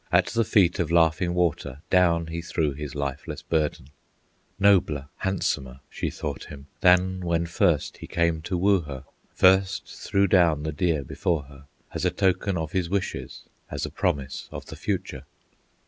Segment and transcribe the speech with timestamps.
[0.11, 3.89] At the feet of Laughing Water Down he threw his lifeless burden;
[4.57, 9.03] Nobler, handsomer she thought him, Than when first he came to woo her,
[9.35, 13.91] First threw down the deer before her, As a token of his wishes, As a
[13.91, 15.25] promise of the future.